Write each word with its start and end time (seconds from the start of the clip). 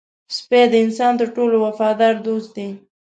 سپي 0.35 0.61
د 0.71 0.73
انسان 0.85 1.13
تر 1.21 1.27
ټولو 1.35 1.55
وفادار 1.65 2.13
دوست 2.27 2.49
دی. 2.57 2.69